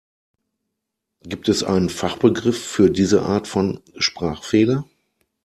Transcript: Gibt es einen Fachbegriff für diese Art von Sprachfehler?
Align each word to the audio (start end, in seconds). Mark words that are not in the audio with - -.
Gibt 1.21 1.47
es 1.47 1.63
einen 1.63 1.87
Fachbegriff 1.89 2.57
für 2.57 2.89
diese 2.89 3.21
Art 3.21 3.47
von 3.47 3.83
Sprachfehler? 3.97 4.89